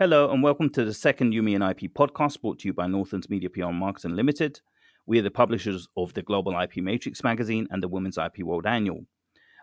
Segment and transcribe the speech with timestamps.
[0.00, 3.28] Hello, and welcome to the second Yumi and IP podcast brought to you by Northlands
[3.28, 4.58] Media PR Marketing Limited.
[5.04, 8.64] We are the publishers of the Global IP Matrix magazine and the Women's IP World
[8.64, 9.04] Annual.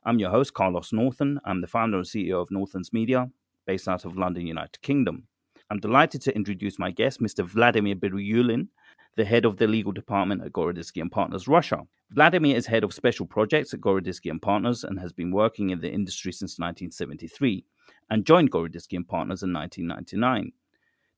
[0.05, 1.39] I'm your host, Carlos Northern.
[1.43, 3.27] I'm the founder and CEO of Northlands Media,
[3.65, 5.23] based out of London, United Kingdom.
[5.71, 7.43] I'm delighted to introduce my guest, Mr.
[7.43, 8.67] Vladimir Biryulin,
[9.15, 11.79] the head of the legal department at Gorodisky and Partners Russia.
[12.12, 15.81] Vladimir is head of special projects at Gorodisky and Partners and has been working in
[15.81, 17.65] the industry since 1973
[18.09, 20.52] and joined Gorodisky and Partners in 1999.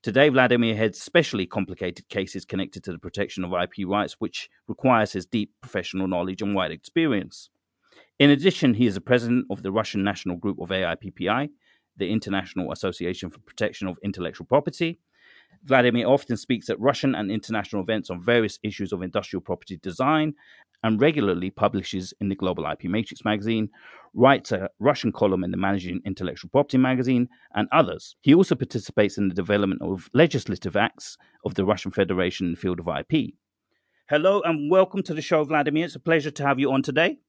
[0.02, 5.12] Today, Vladimir heads specially complicated cases connected to the protection of IP rights, which requires
[5.12, 7.50] his deep professional knowledge and wide experience.
[8.18, 11.50] In addition, he is the president of the Russian National Group of AIPPI,
[11.98, 15.00] the International Association for Protection of Intellectual Property.
[15.63, 20.33] Vladimir often speaks at Russian and international events on various issues of industrial property design
[20.83, 23.69] and regularly publishes in the Global IP Matrix magazine,
[24.13, 28.15] writes a Russian column in the Managing Intellectual Property magazine, and others.
[28.21, 32.57] He also participates in the development of legislative acts of the Russian Federation in the
[32.57, 33.33] field of IP.
[34.09, 35.85] Hello and welcome to the show, Vladimir.
[35.85, 37.19] It's a pleasure to have you on today.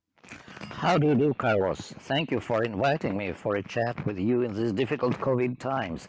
[0.71, 1.93] How do you do, Carlos?
[1.99, 6.09] Thank you for inviting me for a chat with you in these difficult COVID times.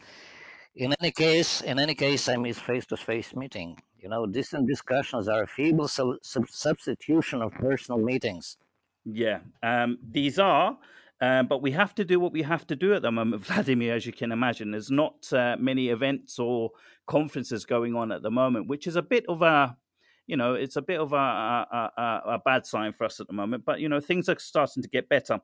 [0.75, 3.77] In any case, in any case, I miss face-to-face meeting.
[4.00, 8.58] You know, distant discussions are a feeble sub- substitution of personal meetings.
[9.03, 10.77] Yeah, um, these are,
[11.19, 13.95] um, but we have to do what we have to do at the moment, Vladimir,
[13.95, 14.72] as you can imagine.
[14.72, 16.72] There's not uh, many events or
[17.05, 19.75] conferences going on at the moment, which is a bit of a,
[20.25, 23.27] you know, it's a bit of a, a, a, a bad sign for us at
[23.27, 23.66] the moment.
[23.66, 25.42] But, you know, things are starting to get better.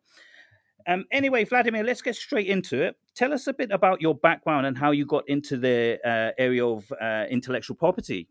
[0.88, 2.96] Um, anyway, Vladimir, let's get straight into it.
[3.14, 6.66] Tell us a bit about your background and how you got into the uh, area
[6.66, 8.30] of uh, intellectual property.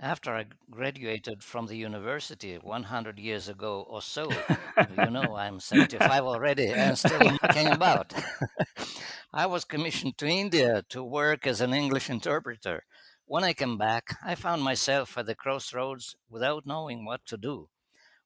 [0.00, 4.28] After I graduated from the university 100 years ago or so,
[4.98, 8.12] you know, I'm 75 already and still knocking about.
[9.32, 12.84] I was commissioned to India to work as an English interpreter.
[13.24, 17.68] When I came back, I found myself at the crossroads without knowing what to do.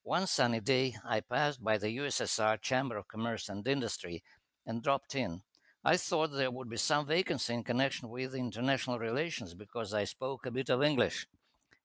[0.05, 4.23] One sunny day, I passed by the USSR Chamber of Commerce and Industry
[4.67, 5.43] and dropped in.
[5.85, 10.47] I thought there would be some vacancy in connection with international relations because I spoke
[10.47, 11.27] a bit of English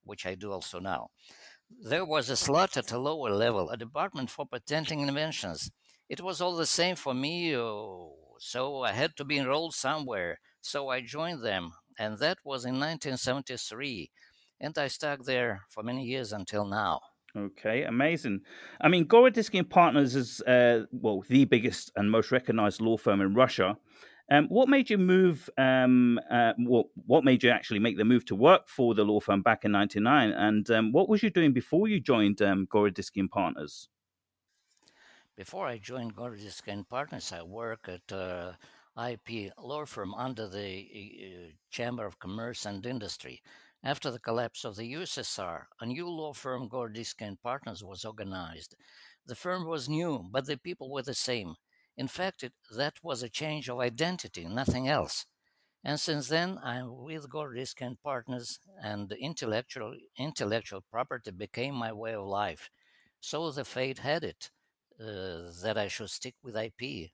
[0.07, 1.09] which I do also now.
[1.69, 5.69] There was a slot at a lower level, a department for patenting inventions.
[6.09, 10.39] It was all the same for me, oh, so I had to be enrolled somewhere.
[10.61, 14.09] So I joined them, and that was in 1973.
[14.59, 17.01] And I stuck there for many years until now.
[17.37, 18.41] Okay, amazing.
[18.81, 23.21] I mean, Gorodisky and Partners is uh, well the biggest and most recognized law firm
[23.21, 23.77] in Russia.
[24.31, 25.47] Um, what made you move?
[25.57, 29.19] Um, uh, what, what made you actually make the move to work for the law
[29.19, 30.31] firm back in '99?
[30.31, 33.87] And um, what was you doing before you joined um, and Partners?
[35.35, 38.53] Before I joined Gorodisky and Partners, I worked at uh,
[38.97, 43.43] IP law firm under the uh, Chamber of Commerce and Industry.
[43.87, 48.75] After the collapse of the USSR, a new law firm, Gorodisky and Partners, was organized.
[49.25, 51.55] The firm was new, but the people were the same.
[51.95, 55.25] In fact, it, that was a change of identity, nothing else.
[55.85, 62.13] And since then, I'm with Gorodisky and Partners, and intellectual intellectual property became my way
[62.13, 62.69] of life.
[63.21, 64.51] So the fate had it
[64.99, 67.11] uh, that I should stick with IP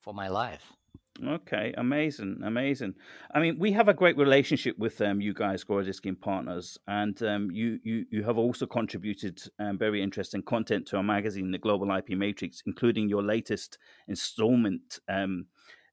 [0.00, 0.72] for my life.
[1.22, 2.94] Okay, amazing, amazing.
[3.32, 7.50] I mean, we have a great relationship with um, you guys, Gorodisky Partners, and um,
[7.52, 11.96] you, you you have also contributed um, very interesting content to our magazine, the Global
[11.96, 15.46] IP Matrix, including your latest installment, um,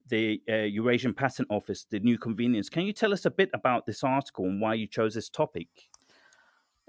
[0.07, 2.67] the uh, Eurasian Patent Office, the new convenience.
[2.67, 5.90] Can you tell us a bit about this article and why you chose this topic?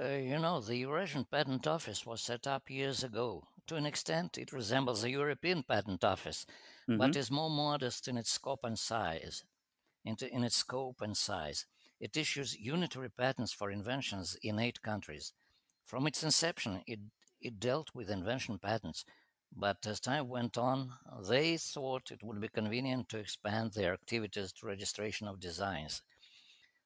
[0.02, 3.44] Uh, you know, the Eurasian Patent Office was set up years ago.
[3.68, 6.44] To an extent, it resembles the European Patent Office
[6.88, 6.98] mm-hmm.
[6.98, 9.44] but is more modest in its scope and size.
[10.04, 11.66] In its scope and size,
[12.00, 15.32] it issues unitary patents for inventions in eight countries.
[15.84, 16.98] From its inception, it,
[17.40, 19.04] it dealt with invention patents,
[19.54, 20.94] but as time went on,
[21.28, 26.02] they thought it would be convenient to expand their activities to registration of designs.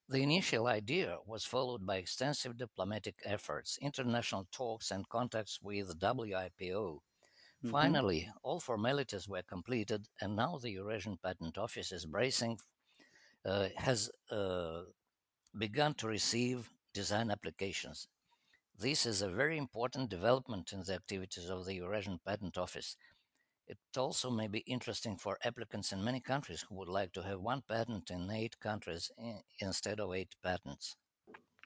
[0.08, 7.00] The initial idea was followed by extensive diplomatic efforts, international talks, and contacts with WIPO,
[7.64, 7.70] Mm-hmm.
[7.70, 12.58] Finally, all formalities were completed, and now the Eurasian Patent Office is bracing,
[13.44, 14.82] uh, has uh,
[15.56, 18.08] begun to receive design applications.
[18.78, 22.96] This is a very important development in the activities of the Eurasian Patent Office.
[23.66, 27.40] It also may be interesting for applicants in many countries who would like to have
[27.40, 29.10] one patent in eight countries
[29.58, 30.96] instead of eight patents.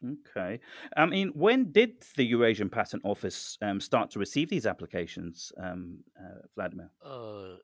[0.02, 0.60] Okay.
[0.96, 6.02] I mean, when did the Eurasian Patent Office um, start to receive these applications, um,
[6.18, 6.90] uh, Vladimir?
[7.04, 7.56] Uh,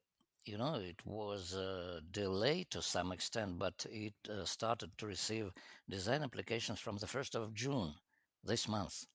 [0.44, 5.50] you know, it was uh, delayed to some extent, but it uh, started to receive
[5.88, 7.94] design applications from the 1st of June
[8.44, 9.06] this month.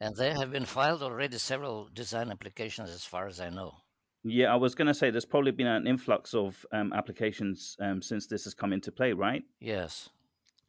[0.00, 3.83] And there have been filed already several design applications, as far as I know.
[4.24, 8.00] Yeah, I was going to say there's probably been an influx of um, applications um,
[8.00, 9.42] since this has come into play, right?
[9.60, 10.08] Yes.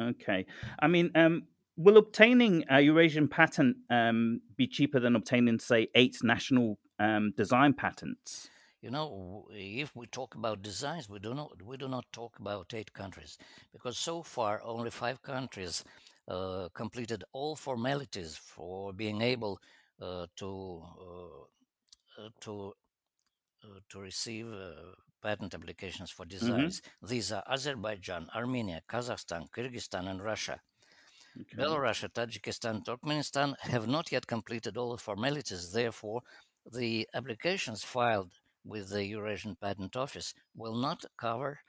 [0.02, 0.46] Okay.
[0.80, 1.44] I mean, um,
[1.78, 7.74] will obtaining a Eurasian patent um, be cheaper than obtaining, say, eight national um, design
[7.74, 8.50] patents?
[8.81, 12.74] You know, if we talk about designs, we do not we do not talk about
[12.75, 13.38] eight countries
[13.74, 15.84] because so far only five countries
[16.28, 19.60] uh, completed all formalities for being able
[20.00, 22.74] uh, to uh, uh to
[23.90, 24.72] to receive uh,
[25.22, 26.38] patent applications for mm-hmm.
[26.38, 26.82] designs.
[26.82, 27.08] Mm-hmm.
[27.08, 30.60] These are Azerbaijan, Armenia, Kazakhstan, Kyrgyzstan, and Russia.
[31.40, 31.58] Okay.
[31.58, 35.72] Belarus, Tajikistan, Turkmenistan have not yet completed all the formalities.
[35.72, 36.22] Therefore,
[36.72, 38.32] the applications filed
[38.64, 41.60] with the Eurasian Patent Office will not cover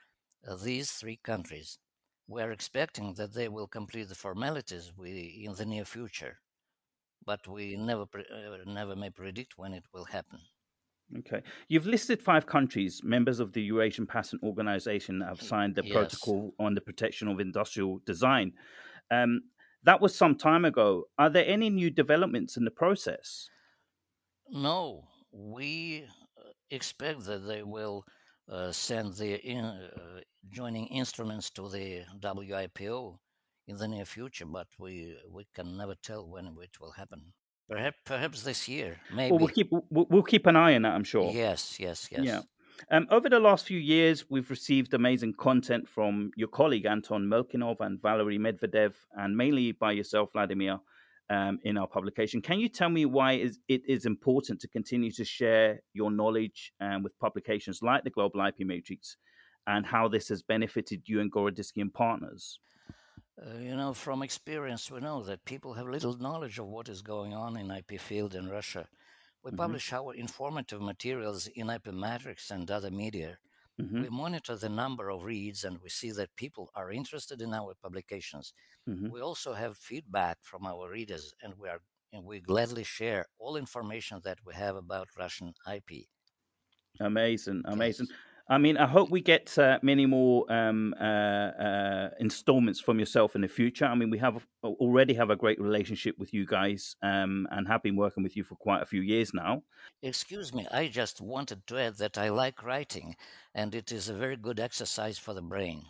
[0.47, 1.79] uh, these three countries.
[2.27, 6.39] We are expecting that they will complete the formalities we, in the near future,
[7.25, 10.39] but we never, pre- uh, never may predict when it will happen.
[11.19, 11.41] Okay.
[11.69, 15.93] You've listed five countries, members of the Eurasian Patent Organization, that have signed the yes.
[15.93, 18.53] protocol on the protection of industrial design.
[19.09, 19.41] Um,
[19.83, 21.05] that was some time ago.
[21.17, 23.49] Are there any new developments in the process?
[24.49, 25.07] No.
[25.31, 26.05] We
[26.71, 28.03] expect that they will
[28.51, 30.19] uh, send the in, uh,
[30.49, 33.17] joining instruments to the WIPO
[33.67, 37.33] in the near future, but we we can never tell when it will happen.
[37.69, 39.31] Perhaps perhaps this year, maybe.
[39.31, 40.93] Well, we'll keep we'll, we'll keep an eye on that.
[40.93, 41.31] I'm sure.
[41.31, 42.23] Yes, yes, yes.
[42.23, 42.41] Yeah.
[42.91, 47.77] Um, over the last few years, we've received amazing content from your colleague Anton Melkinov
[47.79, 50.79] and Valery Medvedev, and mainly by yourself, Vladimir,
[51.29, 52.41] um, in our publication.
[52.41, 53.33] Can you tell me why
[53.67, 58.45] it is important to continue to share your knowledge um, with publications like the Global
[58.45, 59.17] IP Matrix
[59.65, 62.59] and how this has benefited you and Gorodisky and partners?
[63.39, 67.01] Uh, you know, from experience, we know that people have little knowledge of what is
[67.01, 68.87] going on in IP field in Russia.
[69.43, 69.57] We mm-hmm.
[69.57, 73.37] publish our informative materials in IP Matrix and other media.
[73.79, 74.01] Mm-hmm.
[74.01, 77.75] We monitor the number of reads and we see that people are interested in our
[77.75, 78.53] publications.
[78.89, 79.11] Mm-hmm.
[79.11, 81.81] We also have feedback from our readers and we are
[82.13, 86.07] and we gladly share all information that we have about Russian IP.
[86.99, 88.07] Amazing, amazing.
[88.09, 88.17] Yes.
[88.49, 93.35] I mean, I hope we get uh, many more um, uh, uh, installments from yourself
[93.35, 93.85] in the future.
[93.85, 97.83] I mean, we have already have a great relationship with you guys, um, and have
[97.83, 99.63] been working with you for quite a few years now.
[100.01, 103.17] Excuse me, I just wanted to add that I like writing,
[103.53, 105.83] and it is a very good exercise for the brain.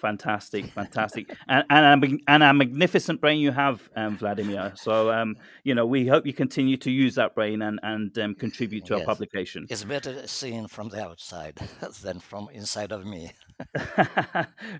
[0.00, 4.72] Fantastic, fantastic, and, and a, and a magnificent brain you have, um, Vladimir.
[4.76, 8.34] So, um, you know, we hope you continue to use that brain and and um,
[8.34, 9.00] contribute to yes.
[9.00, 9.66] our publication.
[9.70, 11.56] It's better seen from the outside
[12.02, 13.32] than from inside of me.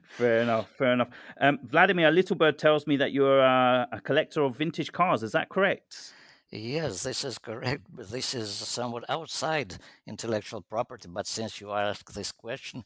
[0.08, 1.08] fair enough, fair enough.
[1.40, 5.22] Um, Vladimir, Little Bird tells me that you're a, a collector of vintage cars.
[5.22, 6.12] Is that correct?
[6.50, 7.82] Yes, this is correct.
[7.96, 12.85] This is somewhat outside intellectual property, but since you asked this question,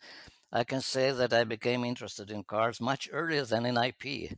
[0.52, 4.32] I can say that I became interested in cars much earlier than in IP.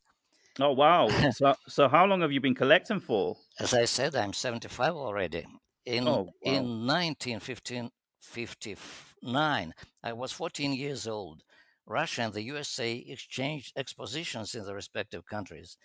[0.60, 1.08] Oh wow!
[1.30, 3.38] so, so how long have you been collecting for?
[3.58, 5.46] As I said, I'm 75 already.
[5.86, 6.28] In oh, wow.
[6.42, 11.42] in 1959, I was 14 years old.
[11.86, 15.76] Russia and the USA exchanged expositions in the respective countries.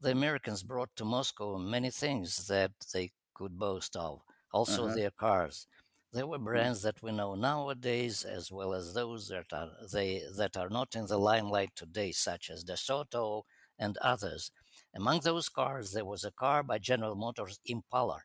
[0.00, 4.22] The Americans brought to Moscow many things that they could boast of,
[4.52, 4.94] also uh-huh.
[4.94, 5.66] their cars.
[6.14, 10.58] There were brands that we know nowadays, as well as those that are they that
[10.58, 13.44] are not in the limelight today, such as DeSoto
[13.78, 14.50] and others.
[14.94, 18.24] Among those cars, there was a car by General Motors Impala,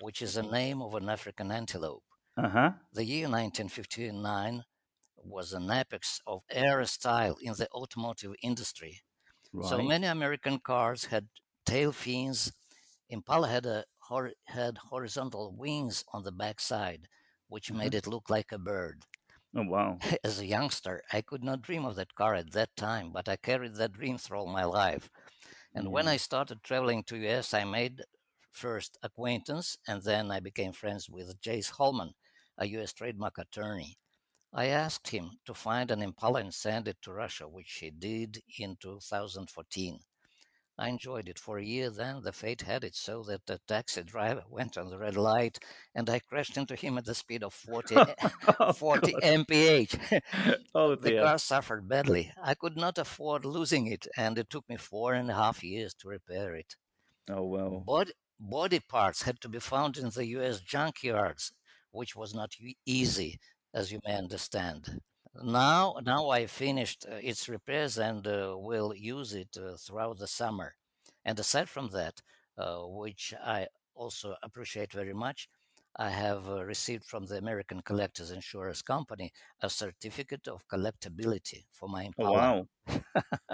[0.00, 2.04] which is the name of an African antelope.
[2.38, 2.72] Uh-huh.
[2.94, 4.64] The year 1959
[5.18, 9.02] was an apex of era style in the automotive industry.
[9.52, 9.68] Right.
[9.68, 11.28] So many American cars had
[11.66, 12.50] tail fins.
[13.10, 13.84] Impala had a
[14.46, 17.08] had horizontal wings on the backside
[17.48, 17.78] which mm-hmm.
[17.78, 19.02] made it look like a bird.
[19.54, 19.98] Oh, wow.
[20.24, 23.36] As a youngster, I could not dream of that car at that time, but I
[23.36, 25.08] carried that dream through all my life.
[25.74, 25.90] And mm.
[25.90, 28.02] when I started traveling to US, I made
[28.52, 32.12] first acquaintance and then I became friends with Jace Holman,
[32.58, 33.96] a US trademark attorney.
[34.52, 38.42] I asked him to find an Impala and send it to Russia, which he did
[38.58, 39.98] in 2014.
[40.78, 41.88] I enjoyed it for a year.
[41.88, 45.58] Then the fate had it so that the taxi driver went on the red light
[45.94, 47.96] and I crashed into him at the speed of 40,
[48.60, 50.22] oh, 40 mph.
[50.74, 52.32] oh, the car suffered badly.
[52.42, 55.94] I could not afford losing it, and it took me four and a half years
[55.94, 56.76] to repair it.
[57.30, 57.80] Oh, well.
[57.86, 61.52] Body, body parts had to be found in the US junkyards,
[61.90, 62.52] which was not
[62.84, 63.40] easy
[63.72, 65.00] as you may understand.
[65.42, 70.26] Now, now I finished uh, its repairs and uh, will use it uh, throughout the
[70.26, 70.76] summer.
[71.24, 72.22] And aside from that,
[72.58, 75.48] uh, which I also appreciate very much,
[75.96, 81.88] I have uh, received from the American Collectors Insurance Company a certificate of collectability for
[81.88, 82.68] my Oh, wow.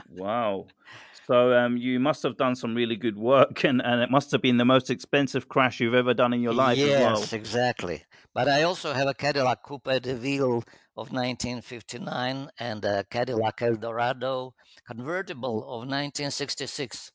[0.06, 0.72] wow.
[1.32, 4.42] So um, you must have done some really good work, and, and it must have
[4.42, 7.40] been the most expensive crash you've ever done in your life yes, as well.
[7.40, 8.04] exactly.
[8.34, 10.62] But I also have a Cadillac Coupe de Ville
[10.94, 14.52] of 1959 and a Cadillac Eldorado
[14.86, 17.12] convertible of 1966.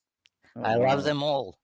[0.55, 0.87] Oh, I wow.
[0.87, 1.59] love them all.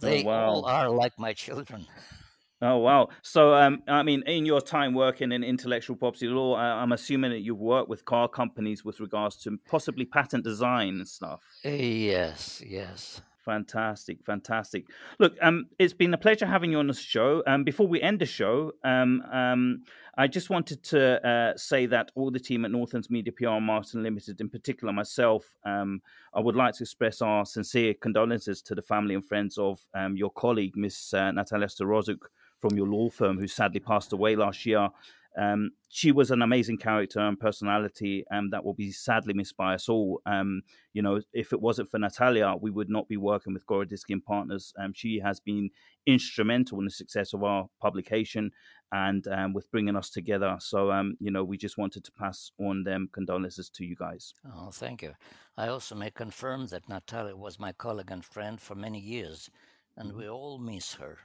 [0.00, 0.46] They oh, wow.
[0.46, 1.86] all are like my children.
[2.62, 3.08] Oh wow!
[3.22, 7.30] So, um, I mean, in your time working in intellectual property law, I- I'm assuming
[7.32, 11.42] that you've worked with car companies with regards to possibly patent design and stuff.
[11.64, 13.20] Yes, yes.
[13.44, 14.86] Fantastic, fantastic.
[15.18, 17.42] Look, um, it's been a pleasure having you on the show.
[17.46, 19.82] Um, before we end the show, um, um,
[20.16, 24.02] I just wanted to uh, say that all the team at Northlands Media PR Martin
[24.02, 26.00] Limited, in particular myself, um,
[26.32, 30.16] I would like to express our sincere condolences to the family and friends of um,
[30.16, 32.20] your colleague, Miss uh, Natalia Starozuk,
[32.64, 34.88] from your law firm, who sadly passed away last year.
[35.36, 39.74] Um, she was an amazing character and personality, and that will be sadly missed by
[39.74, 40.22] us all.
[40.24, 40.62] Um,
[40.94, 44.24] you know, if it wasn't for Natalia, we would not be working with Gorodisky and
[44.24, 44.72] Partners.
[44.78, 45.68] Um, she has been
[46.06, 48.50] instrumental in the success of our publication
[48.92, 50.56] and um, with bringing us together.
[50.58, 54.32] So, um, you know, we just wanted to pass on them condolences to you guys.
[54.56, 55.12] Oh, thank you.
[55.58, 59.50] I also may confirm that Natalia was my colleague and friend for many years,
[59.98, 61.18] and we all miss her.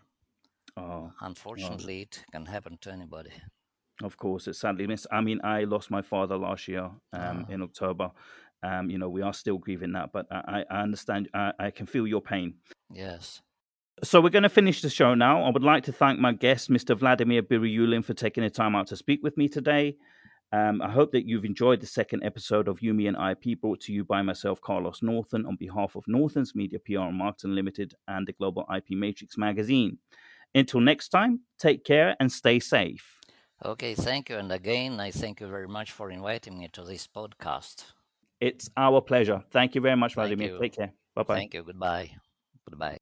[0.78, 3.32] Oh, Unfortunately, it can happen to anybody.
[4.04, 5.08] of course, it's sadly missed.
[5.12, 7.46] I mean, I lost my father last year um, Ah.
[7.50, 8.12] in October.
[8.64, 11.30] Um, you know, we are still grieving that, but I, I understand.
[11.34, 12.56] I, I can feel your pain.
[12.92, 13.42] Yes.
[14.04, 15.44] So we're going to finish the show now.
[15.44, 16.98] I would like to thank my guest, Mr.
[16.98, 19.96] Vladimir Biryulin, for taking the time out to speak with me today.
[20.52, 23.94] Um, I hope that you've enjoyed the second episode of Yumi and IP, brought to
[23.94, 28.26] you by myself, Carlos Northern, on behalf of Northern's Media PR and Marketing Limited and
[28.28, 29.98] the Global IP Matrix magazine.
[30.56, 33.20] Until next time, take care and stay safe.
[33.64, 34.38] Okay, thank you.
[34.38, 37.84] And again, I thank you very much for inviting me to this podcast.
[38.40, 39.44] It's our pleasure.
[39.52, 40.58] Thank you very much, Vladimir.
[40.60, 40.94] Take care.
[41.14, 41.36] Bye bye.
[41.36, 41.64] Thank you.
[41.64, 42.12] Goodbye.
[42.70, 43.00] Goodbye.